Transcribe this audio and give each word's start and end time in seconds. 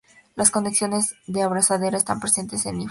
Las 0.33 0.49
conexiones 0.49 1.13
de 1.27 1.43
abrazadera 1.43 1.95
están 1.95 2.19
presentes 2.19 2.65
en 2.65 2.73
hifas. 2.73 2.79